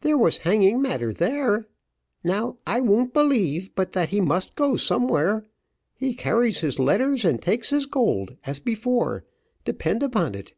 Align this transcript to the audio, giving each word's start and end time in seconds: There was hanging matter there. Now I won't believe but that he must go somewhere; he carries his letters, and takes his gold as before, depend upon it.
There 0.00 0.18
was 0.18 0.38
hanging 0.38 0.82
matter 0.82 1.12
there. 1.12 1.68
Now 2.24 2.58
I 2.66 2.80
won't 2.80 3.12
believe 3.14 3.72
but 3.76 3.92
that 3.92 4.08
he 4.08 4.20
must 4.20 4.56
go 4.56 4.74
somewhere; 4.74 5.46
he 5.94 6.12
carries 6.12 6.58
his 6.58 6.80
letters, 6.80 7.24
and 7.24 7.40
takes 7.40 7.70
his 7.70 7.86
gold 7.86 8.34
as 8.44 8.58
before, 8.58 9.24
depend 9.64 10.02
upon 10.02 10.34
it. 10.34 10.54